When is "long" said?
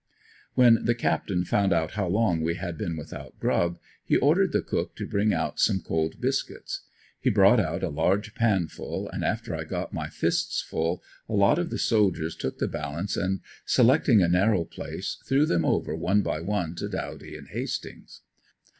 2.07-2.41